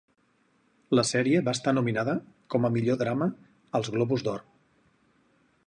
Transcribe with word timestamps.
La 0.99 1.03
sèrie 1.09 1.41
va 1.49 1.53
estar 1.57 1.73
nominada 1.77 2.15
com 2.55 2.65
a 2.65 2.71
millor 2.77 2.99
drama 3.03 3.29
als 3.81 3.93
Globus 3.97 4.25
d'Or. 4.29 4.43